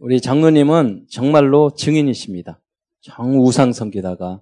[0.00, 2.60] 우리 장로님은 정말로 증인이십니다.
[3.00, 4.40] 정우상 성기다가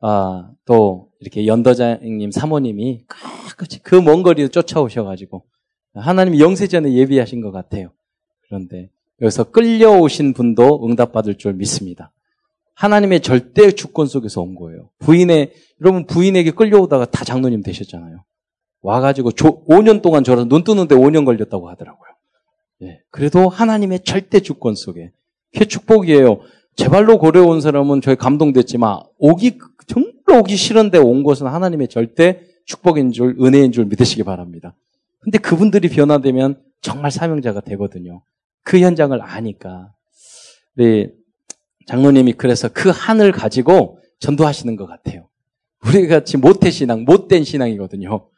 [0.00, 5.44] 아, 또 이렇게 연도장님 사모님이 끝까지 그 먼 거리를 쫓아오셔가지고
[5.94, 7.90] 하나님이 영세전에 예비하신 것 같아요.
[8.46, 8.88] 그런데
[9.20, 12.10] 여기서 끌려오신 분도 응답받을 줄 믿습니다.
[12.74, 14.88] 하나님의 절대 주권 속에서 온 거예요.
[15.00, 15.52] 부인의
[15.82, 18.24] 여러분 부인에게 끌려오다가 다 장로님 되셨잖아요.
[18.80, 22.09] 와가지고 조, 5년 동안 저를 눈 뜨는데 5년 걸렸다고 하더라고요.
[22.82, 25.12] 예, 그래도 하나님의 절대 주권 속에
[25.52, 26.40] 그게 축복이에요.
[26.76, 33.36] 제발로 고려온 사람은 저희 감동됐지만 오기 정말 오기 싫은데 온 것은 하나님의 절대 축복인 줄
[33.40, 34.74] 은혜인 줄 믿으시기 바랍니다.
[35.18, 38.22] 근데 그분들이 변화되면 정말 사명자가 되거든요.
[38.62, 39.92] 그 현장을 아니까.
[40.76, 41.10] 우리
[41.86, 45.28] 장로님이 그래서 그 한을 가지고 전도하시는 것 같아요.
[45.84, 48.28] 우리 같이 못된 신앙, 못된 신앙이거든요.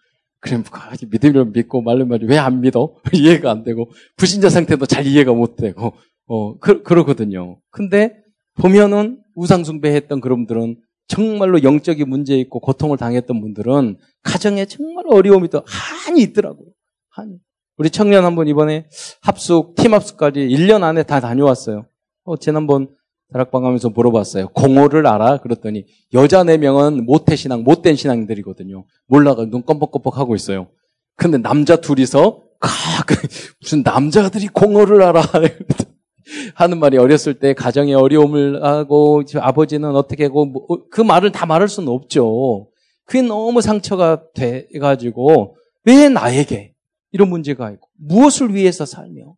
[0.42, 0.64] 그럼
[1.09, 2.96] 믿으려 믿고 말로 말이 왜 안 믿어?
[3.14, 5.95] 이해가 안 되고 불신자 상태도 잘 이해가 못 되고
[6.27, 7.59] 어 그, 그러거든요.
[7.70, 8.16] 근데
[8.60, 15.48] 보면은 우상 숭배했던 그런 분들은 정말로 영적인 문제 있고 고통을 당했던 분들은 가정에 정말 어려움이
[15.48, 16.69] 더 한이 있더라고요.
[17.11, 17.38] 한이.
[17.78, 18.86] 우리 청년 한번 이번에
[19.22, 21.86] 합숙, 팀 합숙까지 1년 안에 다 다녀왔어요.
[22.25, 22.88] 어, 지난번
[23.33, 24.48] 다락방 하면서 물어봤어요.
[24.48, 25.38] 공허를 알아?
[25.38, 28.84] 그랬더니 여자 4명은 모태 신앙, 못된 신앙들이거든요.
[29.06, 30.69] 몰라가 눈 껌뻑껌뻑 하고 있어요.
[31.16, 32.69] 근데 남자 둘이서 아,
[33.06, 33.14] 그
[33.60, 35.22] 무슨 남자들이 공허를 알아?
[36.55, 41.47] 하는 말이 어렸을 때 가정의 어려움을 하고 아버지는 어떻게 하고 뭐, 어, 그 말을 다
[41.47, 42.69] 말할 수는 없죠.
[43.05, 46.75] 그게 너무 상처가 돼가지고 왜 나에게
[47.10, 49.34] 이런 문제가 있고 무엇을 위해서 살며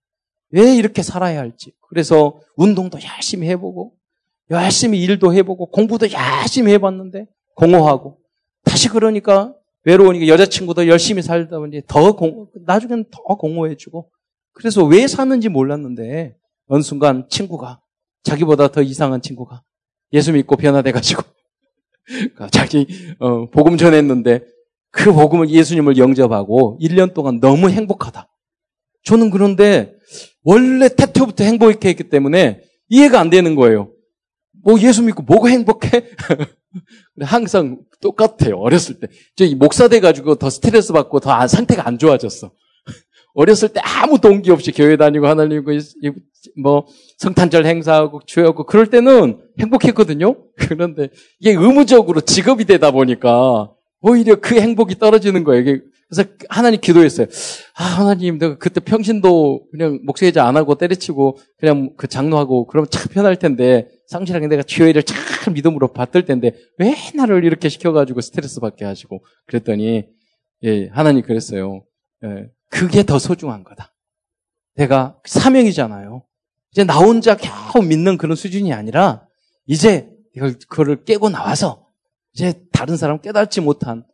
[0.54, 1.72] 왜 이렇게 살아야 할지.
[1.88, 3.92] 그래서 운동도 열심히 해보고
[4.50, 8.18] 열심히 일도 해보고 공부도 열심히 해봤는데 공허하고.
[8.64, 9.52] 다시 그러니까
[9.84, 14.08] 외로우니까 여자친구도 열심히 살다 보니 더 공, 나중에는 더 공허해지고.
[14.52, 16.36] 그래서 왜 사는지 몰랐는데
[16.68, 17.80] 어느 순간 친구가
[18.22, 19.62] 자기보다 더 이상한 친구가
[20.12, 21.22] 예수 믿고 변화돼가지고
[22.52, 22.86] 자기
[23.18, 24.44] 어, 복음 전했는데
[24.90, 28.28] 그 복음을 예수님을 영접하고 1년 동안 너무 행복하다.
[29.04, 29.94] 저는 그런데
[30.42, 33.90] 원래 태초부터 행복했기 때문에 이해가 안 되는 거예요.
[34.62, 36.04] 뭐 예수 믿고 뭐가 행복해?
[37.20, 38.58] 항상 똑같아요.
[38.58, 39.08] 어렸을 때.
[39.36, 42.50] 저 목사 돼가지고 더 스트레스 받고 더 상태가 안 좋아졌어.
[43.34, 45.64] 어렸을 때 아무 동기 없이 교회 다니고 하나님
[46.60, 46.86] 뭐
[47.18, 50.36] 성탄절 행사하고 주하고 그럴 때는 행복했거든요.
[50.56, 51.08] 그런데
[51.40, 53.70] 이게 의무적으로 직업이 되다 보니까
[54.00, 55.78] 오히려 그 행복이 떨어지는 거예요.
[56.08, 57.26] 그래서 하나님 기도했어요.
[57.76, 63.08] 아 하나님 내가 그때 평신도 그냥 목사회자 안 하고 때려치고 그냥 그 장로하고 그러면 참
[63.10, 68.84] 편할 텐데 상실하게 내가 주여를 참 믿음으로 받을 텐데 왜 나를 이렇게 시켜가지고 스트레스 받게
[68.84, 70.04] 하시고 그랬더니
[70.64, 71.84] 예 하나님 그랬어요.
[72.24, 73.94] 예, 그게 더 소중한 거다.
[74.76, 76.24] 내가 사명이잖아요.
[76.72, 79.26] 이제 나 혼자 겨우 믿는 그런 수준이 아니라
[79.66, 81.86] 이제 이걸 그거를 깨고 나와서
[82.32, 84.04] 이제 다른 사람 깨닫지 못한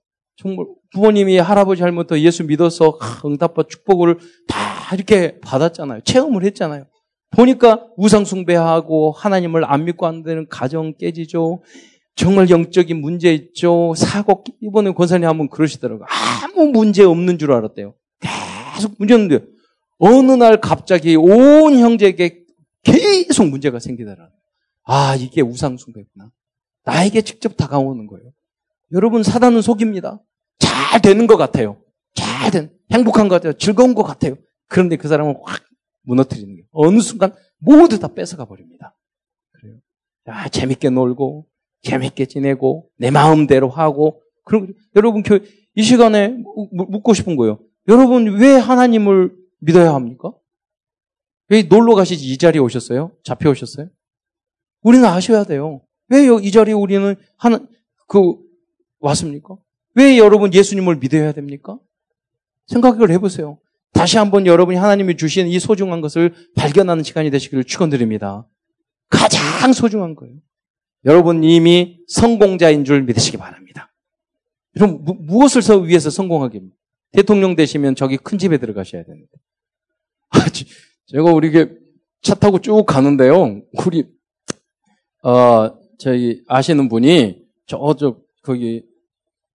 [0.41, 4.19] 정말 부모님이 할아버지 할머니 예수 믿어서 응답받 축복을
[4.49, 6.01] 다 이렇게 받았잖아요.
[6.05, 6.87] 체험을 했잖아요.
[7.31, 11.63] 보니까 우상 숭배하고 하나님을 안 믿고 안 되는 가정 깨지죠.
[12.17, 13.93] 정말 영적인 문제 있죠.
[13.97, 16.07] 사고 이번에 권사님 한번 그러시더라고요.
[16.43, 17.95] 아무 문제 없는 줄 알았대요.
[18.75, 19.45] 계속 문제였는데
[19.99, 22.41] 어느 날 갑자기 온 형제에게
[22.83, 24.31] 계속 문제가 생기더라.
[24.85, 26.31] 아 이게 우상 숭배구나.
[26.85, 28.31] 나에게 직접 다가오는 거예요.
[28.93, 30.21] 여러분 사단은 속입니다.
[30.91, 31.81] 잘 되는 것 같아요.
[32.15, 33.53] 잘 된, 행복한 것 같아요.
[33.53, 34.35] 즐거운 것 같아요.
[34.67, 35.63] 그런데 그 사람은 확
[36.03, 36.65] 무너뜨리는 거예요.
[36.73, 38.97] 어느 순간 모두 다 뺏어가 버립니다.
[39.53, 39.77] 그래요.
[40.29, 41.47] 야, 재밌게 놀고,
[41.83, 45.39] 재밌게 지내고, 내 마음대로 하고, 그럼 여러분 교,
[45.77, 46.37] 이 시간에
[46.73, 47.61] 묻고 싶은 거예요.
[47.89, 50.33] 여러분 왜 하나님을 믿어야 합니까?
[51.49, 53.13] 왜 놀러 가시지 이 자리에 오셨어요?
[53.23, 53.89] 잡혀오셨어요?
[54.83, 55.83] 우리는 아셔야 돼요.
[56.09, 57.61] 왜 이 자리에 우리는 하나,
[58.09, 58.35] 그,
[58.99, 59.57] 왔습니까?
[59.95, 61.79] 왜 여러분 예수님을 믿어야 됩니까?
[62.67, 63.59] 생각을 해보세요.
[63.93, 68.49] 다시 한번 여러분이 하나님이 주신 이 소중한 것을 발견하는 시간이 되시기를 축원드립니다.
[69.09, 70.37] 가장 소중한 거예요.
[71.05, 73.93] 여러분 이미 성공자인 줄 믿으시기 바랍니다.
[74.75, 76.61] 그럼 무, 엇을 위해서 성공하기
[77.13, 79.29] 대통령 되시면 저기 큰 집에 들어가셔야 되는데.
[80.31, 80.39] 아,
[81.07, 81.51] 제가 우리
[82.23, 83.63] 차 타고 쭉 가는데요.
[83.85, 84.07] 우리
[85.25, 88.85] 어 저희 아시는 분이 저저 거기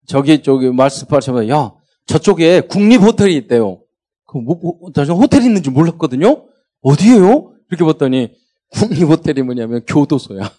[0.07, 1.73] 저기 저기 말씀하시면 야
[2.05, 3.81] 저쪽에 국립 호텔이 있대요.
[4.25, 6.45] 그 뭐, 뭐, 호텔이 있는 줄 몰랐거든요.
[6.81, 7.53] 어디에요?
[7.69, 8.33] 이렇게 봤더니
[8.69, 10.51] 국립 호텔이 뭐냐면 교도소야.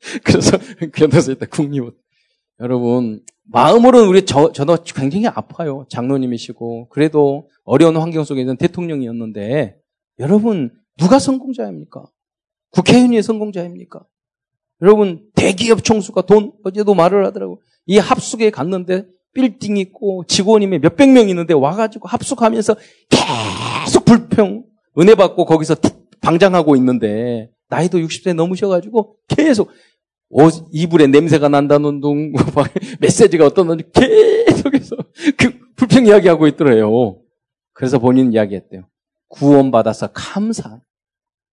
[0.24, 0.58] 그래서
[0.92, 1.98] 교도소에 있다 국립 호텔.
[2.60, 5.86] 여러분 마음으로는 우리 저 저도 굉장히 아파요.
[5.90, 9.76] 장로님이시고 그래도 어려운 환경 속에 있는 대통령이었는데
[10.20, 12.04] 여러분 누가 성공자입니까?
[12.70, 14.04] 국회의원이 성공자입니까?
[14.82, 17.62] 여러분, 대기업 총수가 돈, 어제도 말을 하더라고.
[17.86, 22.76] 이 합숙에 갔는데 빌딩 있고 직원이 몇백 명 있는데 와가지고 합숙하면서
[23.10, 24.64] 계속 불평,
[24.98, 25.76] 은혜 받고 거기서
[26.20, 29.70] 방장하고 있는데 나이도 60세 넘으셔가지고 계속
[30.30, 32.32] 옷, 이불에 냄새가 난다는 둥,
[33.00, 34.96] 메시지가 어떤 건지 계속해서
[35.36, 37.18] 그 불평 이야기하고 있더래요.
[37.72, 38.88] 그래서 본인 이야기했대요.
[39.28, 40.80] 구원받아서 감사.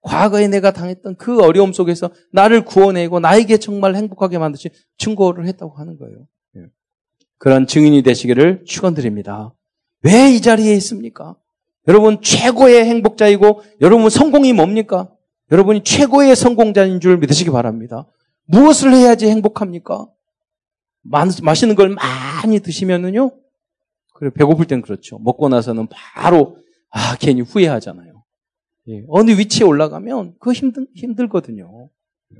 [0.01, 5.97] 과거에 내가 당했던 그 어려움 속에서 나를 구원해고 나에게 정말 행복하게 만드신 증거를 했다고 하는
[5.97, 6.27] 거예요.
[6.57, 6.61] 예.
[7.37, 9.53] 그런 증인이 되시기를 축원드립니다.
[10.03, 11.35] 왜 이 자리에 있습니까?
[11.87, 15.09] 여러분 최고의 행복자이고 여러분 성공이 뭡니까?
[15.51, 18.07] 여러분이 최고의 성공자인 줄 믿으시기 바랍니다.
[18.45, 20.07] 무엇을 해야지 행복합니까?
[21.03, 23.31] 맛있는 걸 많이 드시면은요.
[24.13, 25.19] 그래 배고플 땐 그렇죠.
[25.19, 26.57] 먹고 나서는 바로
[26.89, 28.10] 아 괜히 후회하잖아요.
[28.89, 31.89] 예, 어느 위치에 올라가면 그거 힘들 힘들거든요.
[32.35, 32.39] 예.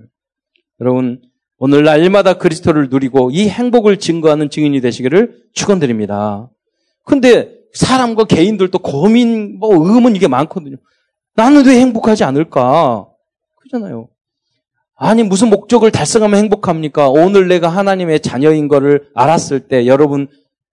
[0.80, 1.22] 여러분
[1.58, 6.50] 오늘 날마다 그리스도를 누리고 이 행복을 증거하는 증인이 되시기를 축원드립니다.
[7.04, 10.78] 근데 사람과 개인들도 고민, 뭐 의문 이게 많거든요.
[11.36, 13.08] 나는 왜 행복하지 않을까?
[13.58, 14.10] 그잖아요.
[14.96, 17.10] 아니 무슨 목적을 달성하면 행복합니까?
[17.10, 20.28] 오늘 내가 하나님의 자녀인 것을 알았을 때 여러분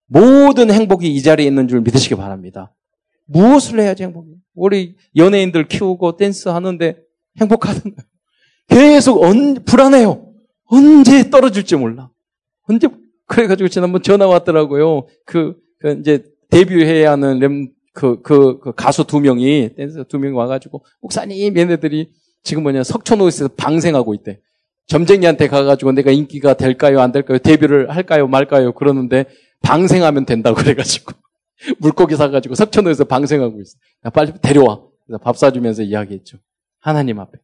[0.06, 2.72] 모든 행복이 이 자리에 있는 줄 믿으시기 바랍니다.
[3.26, 4.28] 무엇을 해야지 행복해?
[4.58, 6.96] 우리 연예인들 키우고 댄스 하는데
[7.40, 8.06] 행복하던가요?
[8.69, 10.26] 계속 언, 불안해요.
[10.66, 12.10] 언제 떨어질지 몰라.
[12.69, 12.88] 언제
[13.26, 15.06] 그래가지고 지난번 전화 왔더라고요.
[15.25, 20.34] 그, 그 이제 데뷔해야 하는 램, 그, 그, 그 가수 두 명이 댄서 두 명이
[20.34, 22.11] 와가지고 목사님 얘네들이
[22.43, 24.40] 지금 뭐냐 석촌호에서 방생하고 있대.
[24.88, 29.26] 점쟁이한테 가가지고 내가 인기가 될까요 안 될까요 데뷔를 할까요 말까요 그러는데
[29.62, 31.12] 방생하면 된다고 그래가지고
[31.78, 33.76] 물고기 사가지고 석촌호에서 방생하고 있어.
[34.06, 34.81] 야, 빨리 데려와.
[35.06, 36.38] 그래서 밥 사주면서 이야기했죠.
[36.81, 37.38] 하나님 앞에.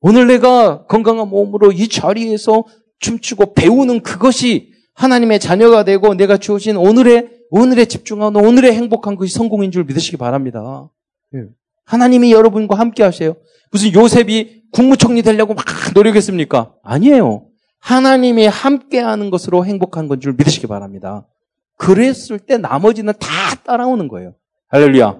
[0.00, 2.64] 오늘 내가 건강한 몸으로 이 자리에서
[3.00, 9.70] 춤추고 배우는 그것이 하나님의 자녀가 되고 내가 주어진 오늘의 오늘에 집중하는 오늘의 행복한 것이 성공인
[9.70, 10.88] 줄 믿으시기 바랍니다.
[11.34, 11.44] 예.
[11.84, 13.36] 하나님이 여러분과 함께 하세요.
[13.72, 15.64] 무슨 요셉이 국무총리 되려고 막
[15.94, 16.74] 노력했습니까?
[16.82, 17.46] 아니에요.
[17.80, 21.26] 하나님이 함께 하는 것으로 행복한 건 줄 믿으시기 바랍니다.
[21.78, 24.34] 그랬을 때 나머지는 다 따라오는 거예요.
[24.68, 25.18] 할렐루야.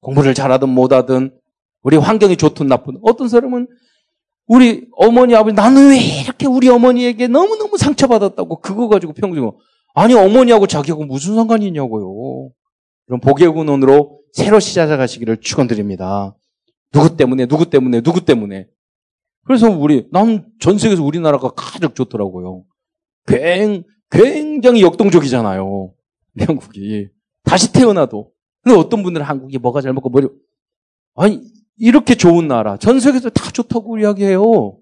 [0.00, 1.38] 공부를 잘하든 못하든
[1.82, 3.68] 우리 환경이 좋든 나쁜 어떤 사람은
[4.46, 9.48] 우리 어머니 아버지 나는 왜 이렇게 우리 어머니에게 너무너무 상처받았다고 그거 가지고 평생
[9.94, 12.50] 아니 어머니하고 자기하고 무슨 상관이 있냐고요.
[13.06, 16.34] 그럼 복의 군원으로 새로 시작하시기를 축원드립니다.
[16.90, 18.66] 누구 때문에 누구 때문에 누구 때문에
[19.44, 22.64] 그래서 우리 난 전 세계에서 우리나라가 가장 좋더라고요.
[23.26, 25.92] 굉, 굉장히 역동적이잖아요.
[26.38, 27.08] 한국이
[27.42, 28.30] 다시 태어나도
[28.62, 30.28] 근데 어떤 분들은 한국이 뭐가 잘못고 뭐리
[31.14, 31.42] 아니
[31.76, 34.78] 이렇게 좋은 나라 전 세계에서 다 좋다고 이야기해요.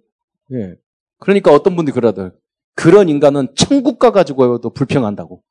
[0.53, 0.75] 예.
[1.19, 2.39] 그러니까 어떤 분들이 그러더라고요.
[2.75, 5.43] 그런 인간은 천국 가 가지고도 불평한다고.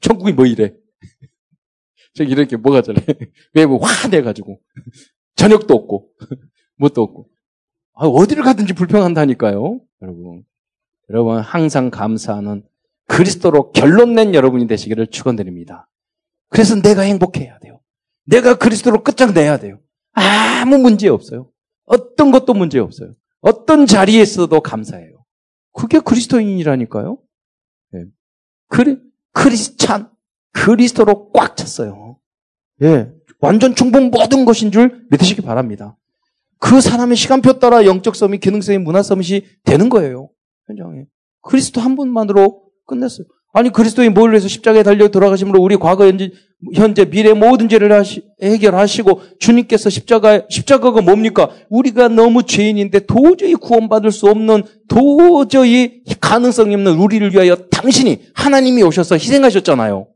[0.00, 0.74] 천국이 뭐 이래?
[2.14, 3.00] 저 이렇게 뭐가 저래?
[3.54, 4.60] 왜뭐 화내가지고.
[5.36, 6.10] 저녁도 없고,
[6.76, 7.28] 뭣도 없고.
[7.94, 10.44] 아, 어디를 가든지 불평한다니까요, 여러분.
[11.10, 12.64] 여러분, 항상 감사하는
[13.08, 15.88] 그리스도로 결론 낸 여러분이 되시기를 축원드립니다.
[16.50, 17.80] 그래서 내가 행복해야 돼요.
[18.24, 19.80] 내가 그리스도로 끝장내야 돼요.
[20.12, 21.50] 아무 문제 없어요.
[21.84, 23.14] 어떤 것도 문제 없어요.
[23.40, 25.24] 어떤 자리에 있어도 감사해요.
[25.72, 27.18] 그게 그리스도인이라니까요.
[27.92, 28.04] 네.
[28.68, 28.98] 그리,
[29.32, 30.10] 크리스찬,
[30.52, 32.18] 그리스도로 꽉 찼어요.
[32.82, 33.10] 예.
[33.40, 35.96] 완전 충분 모든 것인 줄 믿으시기 바랍니다.
[36.58, 40.28] 그 사람의 시간표 따라 영적 서밋, 기능 서밋, 문화 서밋이 되는 거예요.
[40.66, 41.06] 현장에.
[41.40, 43.26] 그리스도 한 분만으로 끝냈어요.
[43.52, 46.30] 아니 그리스도인 뭘 위해서 십자가에 달려 돌아가심으로 우리 과거 현재,
[46.74, 51.50] 현재 미래 모든 죄를 하시, 해결하시고 주님께서 십자가 십자가가 뭡니까?
[51.70, 59.14] 우리가 너무 죄인인데 도저히 구원받을 수 없는 도저히 가능성이 없는 우리를 위하여 당신이 하나님이 오셔서
[59.16, 60.08] 희생하셨잖아요.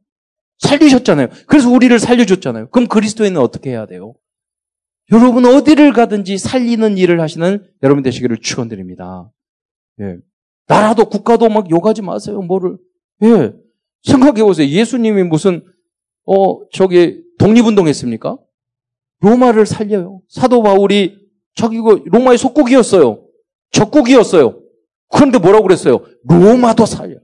[0.58, 1.28] 살리셨잖아요.
[1.46, 2.68] 그래서 우리를 살려줬잖아요.
[2.70, 4.14] 그럼 그리스도인은 어떻게 해야 돼요?
[5.10, 9.30] 여러분 어디를 가든지 살리는 일을 하시는 여러분 되시기를 축원드립니다.
[10.00, 10.18] 예.
[10.66, 12.40] 나라도 국가도 막 욕하지 마세요.
[12.40, 12.78] 뭐를
[13.22, 13.52] 예.
[14.02, 14.68] 생각해 보세요.
[14.68, 15.64] 예수님이 무슨
[16.26, 18.38] 어 저기 독립운동 했습니까?
[19.20, 20.20] 로마를 살려요.
[20.28, 21.18] 사도 바울이
[21.54, 23.24] 자기가 로마의 속국이었어요.
[23.70, 24.60] 적국이었어요.
[25.08, 26.00] 그런데 뭐라고 그랬어요?
[26.24, 27.16] 로마도 살려.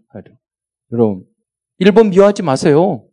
[0.93, 1.25] 여러분,
[1.79, 3.05] 일본 미워하지 마세요.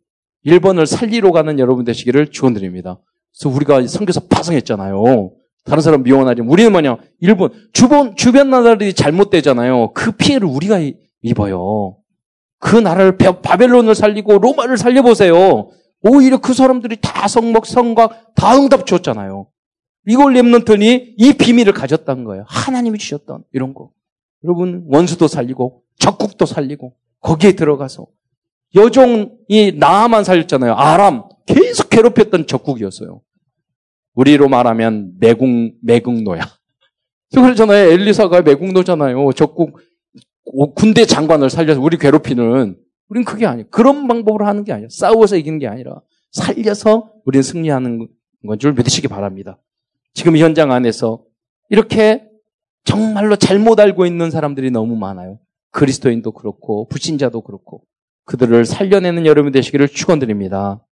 [0.42, 3.00] 일본을 살리러 가는 여러분 되시기를 축원드립니다.
[3.32, 5.32] 그래서 우리가 선교사 파송했잖아요.
[5.66, 6.96] 다른 사람 미워하지 우리는 뭐냐?
[7.20, 9.92] 일본 주변 주변 나라들이 잘못되잖아요.
[9.92, 10.78] 그 피해를 우리가
[11.22, 11.96] 입어요.
[12.58, 15.68] 그 나라를 바벨론을 살리고 로마를 살려보세요.
[16.02, 19.48] 오히려 그 사람들이 다 성목, 성곽 다 응답 줬잖아요.
[20.06, 22.44] 이걸 랩런턴이 이 비밀을 가졌다는 거예요.
[22.46, 23.90] 하나님이 주셨던 이런 거.
[24.44, 28.06] 여러분 원수도 살리고 적국도 살리고 거기에 들어가서
[28.76, 30.74] 여종이 나만 살렸잖아요.
[30.74, 33.20] 아람 계속 괴롭혔던 적국이었어요.
[34.16, 35.48] 우리로 말하면 매국
[35.82, 36.40] 매국노야.
[37.34, 37.90] 그러잖아요.
[37.92, 39.32] 엘리사가 매국노잖아요.
[39.32, 39.78] 적국
[40.74, 42.76] 군대 장관을 살려서 우리 괴롭히는
[43.08, 43.68] 우린 그게 아니에요.
[43.70, 44.88] 그런 방법으로 하는 게 아니에요.
[44.90, 46.00] 싸워서 이기는 게 아니라
[46.32, 48.08] 살려서 우리는 승리하는
[48.46, 49.58] 건 줄 믿으시기 바랍니다.
[50.14, 51.24] 지금 현장 안에서
[51.68, 52.22] 이렇게
[52.84, 55.40] 정말로 잘못 알고 있는 사람들이 너무 많아요.
[55.72, 57.82] 그리스도인도 그렇고 불신자도 그렇고
[58.24, 60.85] 그들을 살려내는 여러분 되시기를 축원드립니다.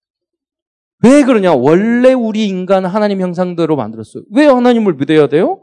[1.04, 1.54] 왜 그러냐?
[1.54, 4.24] 원래 우리 인간은 하나님 형상대로 만들었어요.
[4.32, 5.60] 왜 하나님을 믿어야 돼요?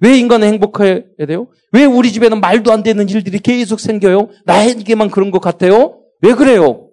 [0.00, 1.46] 왜 인간은 행복해야 돼요?
[1.72, 4.28] 왜 우리 집에는 말도 안 되는 일들이 계속 생겨요?
[4.44, 6.00] 나에게만 그런 것 같아요?
[6.20, 6.85] 왜 그래요?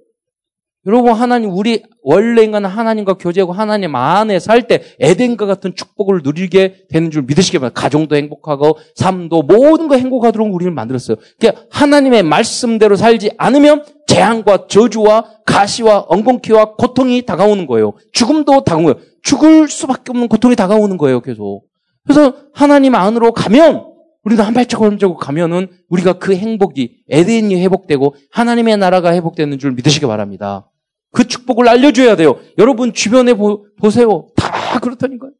[0.85, 6.87] 여러분 하나님 우리 원래 인간은 하나님과 교제하고 하나님 안에 살 때 에덴과 같은 축복을 누리게
[6.89, 7.79] 되는 줄 믿으시기 바랍니다.
[7.79, 11.17] 가정도 행복하고 삶도 모든 거 행복하도록 우리를 만들었어요.
[11.39, 17.93] 그러니까 하나님의 말씀대로 살지 않으면 재앙과 저주와 가시와 엉겅퀴와 고통이 다가오는 거예요.
[18.11, 18.95] 죽음도 거예요.
[19.21, 21.21] 죽을 수밖에 없는 고통이 다가오는 거예요.
[21.21, 21.63] 계속.
[22.03, 23.85] 그래서 하나님 안으로 가면
[24.25, 30.69] 우리도 한한 발자국 가면은 우리가 그 행복이 에덴이 회복되고 하나님의 나라가 회복되는 줄 믿으시기 바랍니다.
[31.13, 32.39] 그 축복을 알려줘야 돼요.
[32.57, 34.27] 여러분 주변에 보, 보세요.
[34.35, 35.31] 다 그렇다니까요.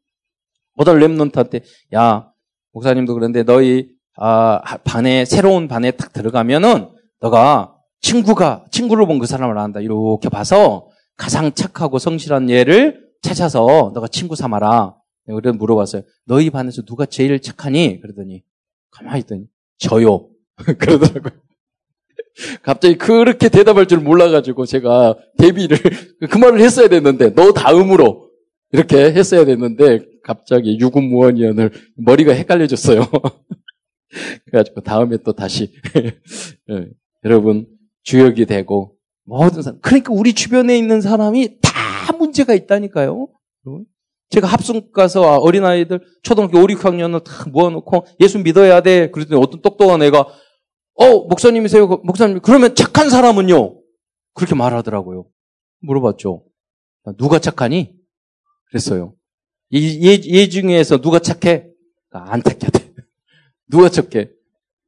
[0.76, 1.62] 어떤 랩런트한테
[1.94, 2.30] 야
[2.72, 6.88] 목사님도 그런데 너희 아, 반에 새로운 반에 딱 들어가면은
[7.20, 14.06] 너가 친구가 친구를 본 그 사람을 안다 이렇게 봐서 가장 착하고 성실한 얘를 찾아서 너가
[14.08, 14.94] 친구 삼아라.
[15.26, 16.02] 그래 물어봤어요.
[16.26, 18.00] 너희 반에서 누가 제일 착하니?
[18.00, 18.42] 그러더니
[18.90, 19.46] 가만히 있더니
[19.78, 20.28] 저요.
[20.78, 21.32] 그러더라고요.
[22.62, 25.78] 갑자기 그렇게 대답할 줄 몰라가지고 제가 데뷔를
[26.30, 28.30] 그 말을 했어야 됐는데 너 다음으로
[28.72, 33.04] 이렇게 했어야 됐는데 갑자기 유군무원위원을 머리가 헷갈려졌어요.
[34.46, 36.88] 그래가지고 다음에 또 다시 네,
[37.24, 37.66] 여러분
[38.02, 43.28] 주역이 되고 모든 사람 그러니까 우리 주변에 있는 사람이 다 문제가 있다니까요.
[44.30, 49.10] 제가 합숙 가서 어린아이들 초등학교 5, 6학년을 다 모아놓고 예수 믿어야 돼.
[49.10, 50.26] 그랬더니 어떤 똑똑한 애가
[50.94, 51.88] 어, 목사님이세요?
[51.88, 53.80] 그 목사님, 그러면 착한 사람은요?
[54.34, 55.26] 그렇게 말하더라고요.
[55.80, 56.44] 물어봤죠.
[57.18, 57.94] 누가 착하니?
[58.68, 59.14] 그랬어요.
[59.74, 61.66] 얘, 얘 중에서 누가 착해?
[62.10, 62.58] 아, 안 착해.
[63.70, 64.30] 누가 착해?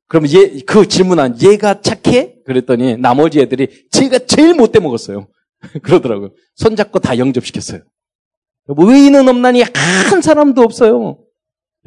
[0.08, 2.42] 그러면 얘, 그 질문한 얘가 착해?
[2.44, 5.28] 그랬더니 나머지 애들이 제가 제일 못돼 먹었어요.
[5.82, 6.30] 그러더라고요.
[6.54, 7.82] 손잡고 다 영접시켰어요.
[8.68, 11.18] 의인은 없나니 한 사람도 없어요.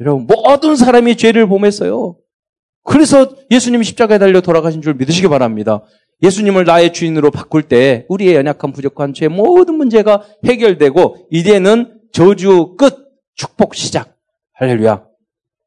[0.00, 2.16] 여러분, 모든 사람이 죄를 범했어요.
[2.84, 5.82] 그래서 예수님이 십자가에 달려 돌아가신 줄 믿으시기 바랍니다.
[6.22, 13.08] 예수님을 나의 주인으로 바꿀 때 우리의 연약한 부족한 죄 모든 문제가 해결되고 이제는 저주 끝,
[13.34, 14.16] 축복 시작.
[14.54, 15.04] 할렐루야.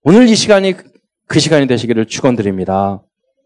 [0.04, 0.76] 오늘 이 시간이
[1.28, 3.02] 그 시간이 되시기를 축원드립니다.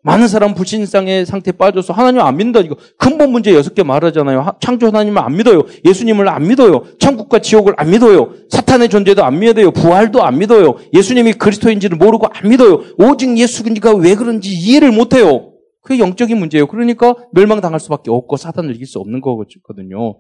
[0.08, 4.56] 많은 사람 불신상의 상태에 빠져서 하나님 안 믿는다 이거 근본 문제 여섯 개 말하잖아요.
[4.62, 5.64] 창조 하나님을 안 믿어요.
[5.84, 6.84] 예수님을 안 믿어요.
[6.98, 8.34] 천국과 지옥을 안 믿어요.
[8.50, 9.72] 사탄의 존재도 안 믿어요.
[9.72, 10.76] 부활도 안 믿어요.
[10.94, 12.84] 예수님이 그리스도인지를 모르고 안 믿어요.
[12.98, 15.52] 오직 예수님과 왜 그런지 이해를 못 해요.
[15.82, 16.68] 그게 영적인 문제예요.
[16.68, 20.18] 그러니까 멸망당할 수밖에 없고 사탄을 이길 수 없는 거거든요.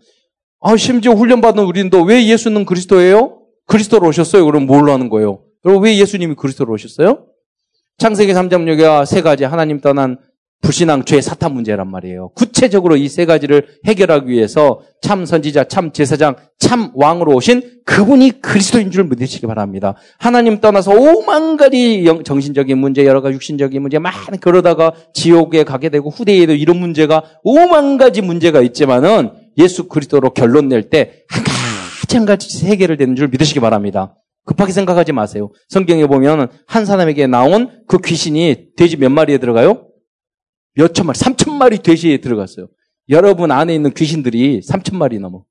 [0.59, 3.39] 아, 심지어 훈련받은 우리도 왜 예수는 그리스도예요?
[3.67, 4.45] 그리스도로 오셨어요.
[4.45, 5.41] 그럼 뭘로 하는 거예요?
[5.65, 7.25] 여러분 왜 예수님이 그리스도로 오셨어요?
[7.97, 10.17] 창세기 3장 6가 세 가지 하나님 떠난
[10.61, 12.29] 불신앙, 죄, 사탄 문제란 말이에요.
[12.35, 18.89] 구체적으로 이 세 가지를 해결하기 위해서 참 선지자, 참 제사장, 참 왕으로 오신 그분이 그리스도인
[18.91, 19.95] 줄 믿으시기 바랍니다.
[20.17, 26.09] 하나님 떠나서 오만 가지 정신적인 문제, 여러 가지 육신적인 문제 많이 그러다가 지옥에 가게 되고
[26.09, 32.25] 후대에도 이런 문제가 오만 가지 문제가 있지만은 예수 그리스도로 결론 낼 때 한 가지 한
[32.25, 34.15] 가지 해결되는 줄 믿으시기 바랍니다.
[34.47, 35.51] 급하게 생각하지 마세요.
[35.67, 39.87] 성경에 보면 한 사람에게 나온 그 귀신이 돼지 몇 마리에 들어가요?
[40.75, 42.67] 몇 천 마리, 삼천 마리 돼지에 들어갔어요.
[43.09, 45.43] 여러분 안에 있는 귀신들이 삼천 마리 넘어.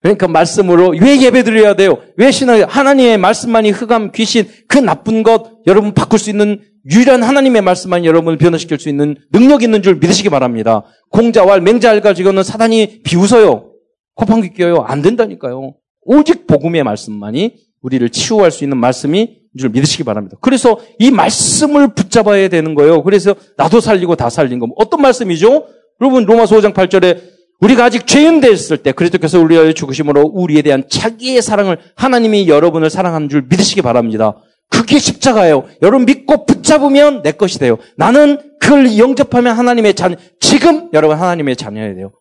[0.00, 1.98] 그러니까 말씀으로 왜 예배 드려야 돼요?
[2.16, 6.60] 왜 신앙, 하나님의 말씀만이 흑암, 귀신, 그 나쁜 것 여러분 바꿀 수 있는
[6.90, 10.82] 유일한 하나님의 말씀만 여러분을 변화시킬 수 있는 능력 있는 줄 믿으시기 바랍니다.
[11.10, 13.72] 공자왈, 맹자알 가지고는 사단이 비웃어요.
[14.14, 14.84] 코방귀 껴요.
[14.86, 15.74] 안 된다니까요.
[16.04, 20.36] 오직 복음의 말씀만이 우리를 치유할 수 있는 말씀이 줄 믿으시기 바랍니다.
[20.40, 23.02] 그래서 이 말씀을 붙잡아야 되는 거예요.
[23.02, 24.68] 그래서 나도 살리고 다 살린 거.
[24.76, 25.66] 어떤 말씀이죠?
[26.00, 27.20] 여러분 로마서 5장 8절에
[27.60, 33.28] 우리가 아직 죄인 됐을 때 그리스도께서 우리의 죽으심으로 우리에 대한 자기의 사랑을 하나님이 여러분을 사랑하는
[33.28, 34.36] 줄 믿으시기 바랍니다.
[34.68, 35.68] 그게 십자가예요.
[35.82, 37.76] 여러분 믿고 붙잡으면 내 것이 돼요.
[37.96, 40.16] 나는 그걸 영접하면 하나님의 자녀.
[40.40, 42.12] 지금 여러분 하나님의 자녀야 돼요.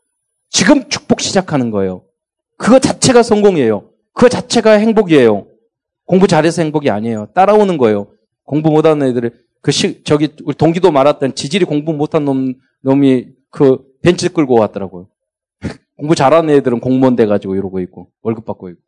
[0.49, 2.03] 지금 축복 시작하는 거예요.
[2.57, 3.89] 그거 자체가 성공이에요.
[4.13, 5.47] 그 자체가 행복이에요.
[6.11, 7.27] 공부 잘해서 행복이 아니에요.
[7.33, 8.07] 따라오는 거예요.
[8.43, 9.29] 공부 못하는 애들이
[9.61, 15.07] 그 시, 저기 우리 동기도 말았던 지질이 공부 못한 놈 놈이 그 벤치 끌고 왔더라고요.
[15.95, 18.81] 공부 잘하는 애들은 공무원 돼가지고 이러고 있고 월급 받고 있고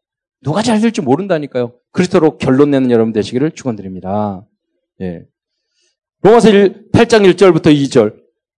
[0.43, 1.71] 누가 잘 될지 모른다니까요.
[1.91, 4.45] 그리스도로 결론 내는 여러분 되시기를 축원드립니다.
[4.99, 5.23] 예.
[6.23, 8.15] 로마서 1, 8장 1절부터 2절.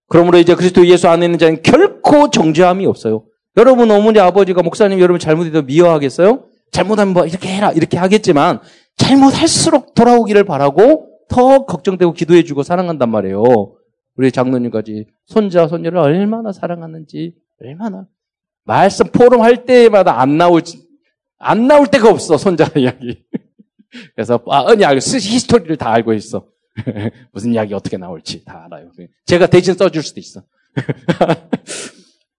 [0.07, 3.25] 그러므로 이제 그리스도 예수 안에 있는 자는 결코 정죄함이 없어요.
[3.57, 6.45] 여러분 어머니 아버지가 목사님 여러분 잘못해도 미워하겠어요?
[6.75, 8.59] 잘못하면 뭐 이렇게 해라 이렇게 하겠지만
[8.97, 13.43] 잘못할수록 돌아오기를 바라고 더 걱정되고 기도해주고 사랑한단 말이에요.
[14.17, 18.07] 우리 장로님까지 손자 손녀를 얼마나 사랑하는지 얼마나
[18.65, 20.61] 말씀 포럼 할 때마다 안 나올
[21.37, 23.23] 안 나올 데가 없어 손자 이야기.
[24.13, 26.45] 그래서 아 언니 히스토리를 다 알고 있어.
[27.31, 28.91] 무슨 이야기 어떻게 나올지 다 알아요.
[29.25, 30.43] 제가 대신 써줄 수도 있어.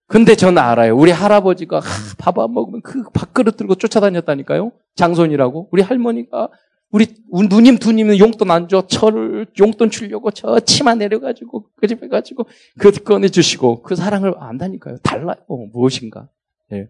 [0.07, 0.97] 근데 저는 알아요.
[0.97, 1.81] 우리 할아버지가
[2.19, 4.73] 밥 안 먹으면 그 밥그릇 들고 쫓아다녔다니까요.
[4.95, 5.69] 장손이라고.
[5.73, 6.49] 우리 할머니가
[6.93, 8.87] 우리 누님 두님은 용돈 안 줘.
[8.87, 12.47] 저를 용돈 주려고 저 치마 내려가지고 그 집에 가지고
[12.79, 14.99] 그 꺼내주시고 그 사랑을 안다니까요.
[14.99, 15.37] 달라요.
[15.73, 16.29] 무엇인가.
[16.73, 16.89] 예.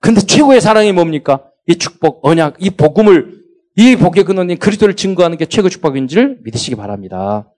[0.00, 1.50] 근데 최고의 사랑이 뭡니까?
[1.66, 3.40] 이 축복, 언약, 이 복음을
[3.76, 7.50] 이 복의 근원인 그리스도를 증거하는 게 최고 축복인지를 믿으시기 바랍니다.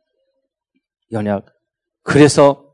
[1.12, 1.46] 연약.
[2.02, 2.71] 그래서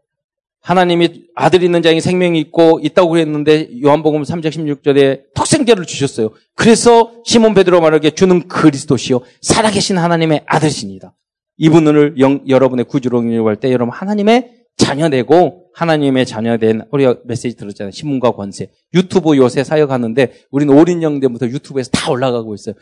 [0.61, 6.31] 하나님이 아들 있는 자에게 생명이 있고 있다고 그랬는데 요한복음 3장 16절에 턱생제를 주셨어요.
[6.55, 11.15] 그래서 시몬 베드로 말하기에 주는 그리스도시요 살아계신 하나님의 아들이십니다.
[11.59, 17.91] 이분을 영, 여러분의 구주로 인용할 때 여러분 하나님의 자녀되고 하나님의 자녀된 우리가 메시지 들었잖아요.
[17.91, 18.71] 신문과 권세.
[18.95, 22.75] 유튜브 요새 사역하는데 우리는 올인 영대부터 유튜브에서 다 올라가고 있어요.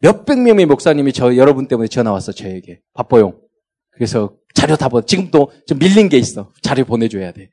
[0.00, 2.80] 몇백 명의 목사님이 저 여러분 때문에 전화 왔어 저에게.
[2.94, 3.34] 바빠요.
[4.02, 6.50] 그래서 자료 다 보, 지금도 좀 밀린 게 있어.
[6.60, 7.50] 자료 보내줘야 돼.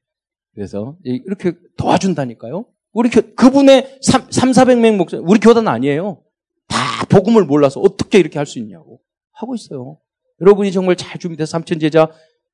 [0.55, 2.65] 그래서 이렇게 도와준다니까요.
[2.91, 6.23] 우리 교, 그분의 3, 3, 400명 목사, 우리 교단 아니에요.
[6.67, 8.99] 다 복음을 몰라서 어떻게 이렇게 할 수 있냐고
[9.31, 9.99] 하고 있어요.
[10.41, 12.07] 여러분이 정말 잘 준비돼서 삼천제자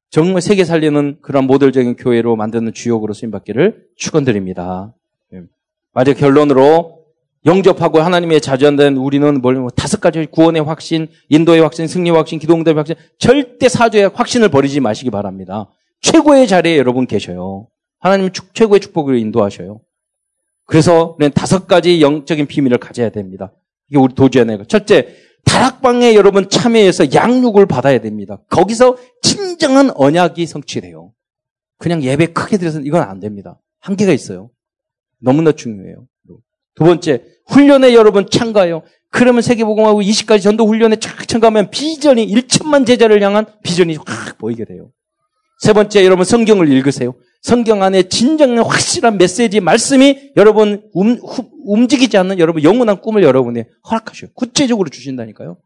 [0.09, 4.93] 정말 세계 살리는 그런 모델적인 교회로 만드는 주역으로 쓰임받기를 축원드립니다.
[5.31, 5.43] 예.
[5.93, 7.04] 마저 결론으로
[7.45, 12.95] 영접하고 하나님의 자주한다는 우리는 뭘뭐 다섯 가지 구원의 확신, 인도의 확신, 승리의 확신, 기도응답의 확신,
[13.19, 15.69] 절대 사조의 확신을 버리지 마시기 바랍니다.
[16.01, 17.67] 최고의 자리에 여러분 계셔요.
[17.99, 19.81] 하나님 최고의 축복을 인도하셔요.
[20.65, 23.53] 그래서 우리는 다섯 가지 영적인 비밀을 가져야 됩니다.
[23.89, 24.65] 이게 우리 도주의 거.
[24.65, 28.41] 첫째, 다락방에 여러분 참여해서 양육을 받아야 됩니다.
[28.49, 31.13] 거기서 진정한 언약이 성취돼요.
[31.77, 33.59] 그냥 예배 크게 드려서는 이건 안 됩니다.
[33.79, 34.49] 한계가 있어요.
[35.19, 36.07] 너무나 중요해요.
[36.73, 38.83] 두 번째, 훈련에 여러분 참가해요.
[39.09, 44.91] 그러면 세계복음하고 20가지 전도 훈련에 쫙 참가하면 비전이 1천만 제자를 향한 비전이 확 보이게 돼요.
[45.59, 47.13] 세 번째, 여러분 성경을 읽으세요.
[47.41, 53.67] 성경 안에 진정 확실한 메시지, 말씀이 여러분 움, 후, 움직이지 않는 여러분 영원한 꿈을 여러분에
[53.89, 54.31] 허락하셔요.
[54.33, 55.57] 구체적으로 주신다니까요.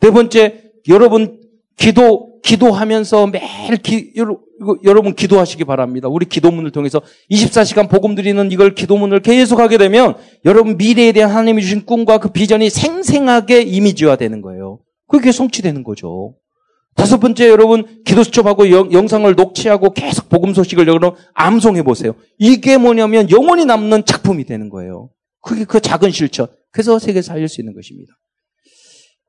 [0.00, 1.40] 네 번째, 여러분
[1.76, 4.12] 기도, 기도하면서 매일 기,
[4.84, 6.08] 여러분 기도하시기 바랍니다.
[6.08, 7.00] 우리 기도문을 통해서
[7.30, 12.70] 24시간 복음 드리는 이걸 기도문을 계속하게 되면 여러분 미래에 대한 하나님이 주신 꿈과 그 비전이
[12.70, 14.80] 생생하게 이미지화 되는 거예요.
[15.06, 16.34] 그게 성취되는 거죠.
[16.94, 22.14] 다섯 번째 여러분 기도 수첩하고 영상을 녹취하고 계속 복음 소식을 여러분 암송해 보세요.
[22.38, 25.10] 이게 뭐냐면 영원히 남는 작품이 되는 거예요.
[25.40, 26.48] 그게 그 작은 실천.
[26.70, 28.12] 그래서 세계를 살릴 수 있는 것입니다.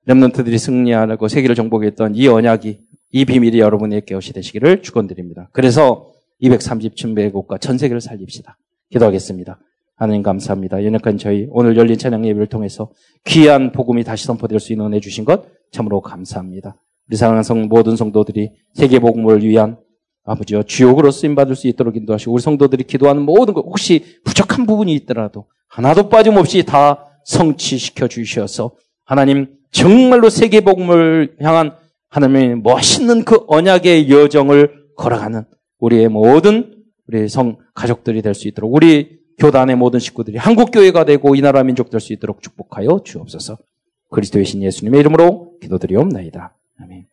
[0.05, 2.79] 렘넌트들이 승리하고 세계를 정복했던 이 언약이
[3.13, 5.47] 이 비밀이 여러분에게 것이 되시기를 축원드립니다.
[5.51, 8.57] 그래서 230층배곡과 전 세계를 살립시다.
[8.89, 9.59] 기도하겠습니다.
[9.95, 10.83] 하나님 감사합니다.
[10.83, 12.89] 연약한 저희 오늘 열린 찬양 예배를 통해서
[13.25, 16.75] 귀한 복음이 다시 선포될 수 있는 은혜 주신 것 참으로 감사합니다.
[17.07, 19.77] 우리 사랑하는 성 모든 성도들이 세계 복음을 위한
[20.25, 24.91] 아버지여 주역으로 쓰임 받을 수 있도록 인도하시고 우리 성도들이 기도하는 모든 것 혹시 부족한 부분이
[24.95, 28.71] 있더라도 하나도 빠짐없이 다 성취시켜 주셔서
[29.05, 31.75] 하나님 정말로 세계 복음을 향한
[32.13, 35.45] 하나님의 멋있는 그 언약의 여정을 걸어가는
[35.79, 36.75] 우리의 모든
[37.07, 41.63] 우리 성 가족들이 될 수 있도록 우리 교단의 모든 식구들이 한국 교회가 되고 이 나라
[41.63, 43.57] 민족 될 수 있도록 축복하여 주옵소서.
[44.11, 46.55] 그리스도의 신 예수님의 이름으로 기도드리옵나이다.
[46.81, 47.12] 아멘.